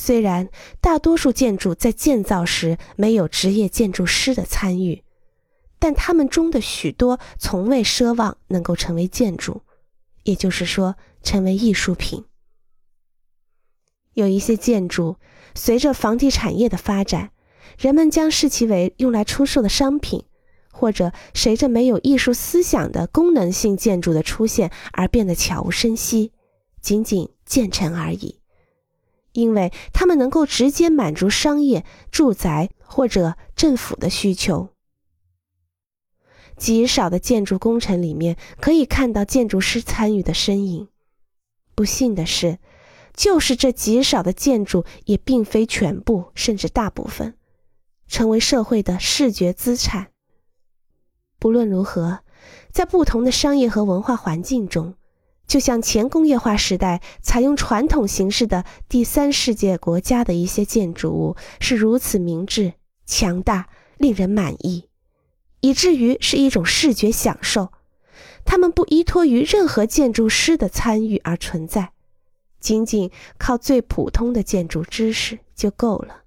[0.00, 0.48] 虽然
[0.80, 5.02] 大多数建筑在建造时没有职业建筑师的参与，
[5.80, 9.62] 但他们中的许多从未奢望能够成为建筑，
[10.22, 12.24] 也就是说，成为艺术品。
[14.14, 15.16] 有一些建筑，
[15.56, 17.32] 随着房地产业的发展，
[17.76, 20.22] 人们将视其为用来出售的商品，
[20.70, 26.30] 或者随着没有艺术思想的功能性建筑的出现而变得悄无声息，
[26.80, 28.37] 仅仅建成而已，
[29.38, 34.70] 因为他们能够直接满足商业、住宅或者政府的需求。
[36.56, 40.88] 极少的建筑工程里面可以看到建筑师参与的身影。
[41.74, 42.58] 不幸的是。
[43.14, 47.34] 就是这极少的建筑，也并非全部，甚至大部分，
[48.06, 50.12] 成为社会的视觉资产。
[51.40, 52.20] 不论如何，
[52.70, 54.94] 在不同的商业和文化环境中，
[55.48, 62.74] 就像前工业化时代采用传统形式的第三世界国家的一些建筑物，是如此明智、
[63.06, 64.88] 强大，令人满意，
[65.60, 67.72] 以至于是一种视觉享受。
[68.44, 71.92] 他们不依托于任何建筑师的参与而存在。
[72.60, 76.24] 仅仅靠最普通的建筑知识就够了。